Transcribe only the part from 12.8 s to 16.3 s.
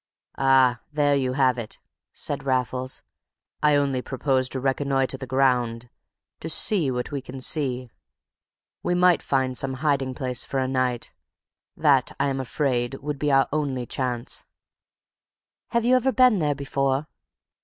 would be our only chance." "Have you ever